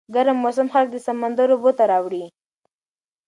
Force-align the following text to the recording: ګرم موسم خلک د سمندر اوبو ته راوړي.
ګرم 0.13 0.37
موسم 0.43 0.67
خلک 0.73 0.89
د 0.91 0.97
سمندر 1.07 1.47
اوبو 1.51 1.71
ته 1.77 1.83
راوړي. 1.91 2.23